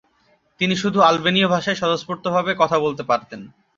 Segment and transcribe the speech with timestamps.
[0.59, 3.41] তিনি শুধু আলবেনীয় ভাষায় স্বতঃস্ফূর্তভাবে কথা বলতে পারতেন।